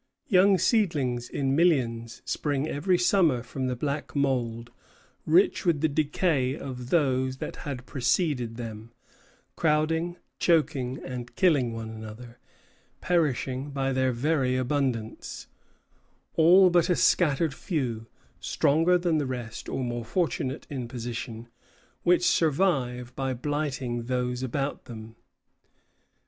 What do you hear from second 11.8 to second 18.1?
another, perishing by their very abundance, all but a scattered few,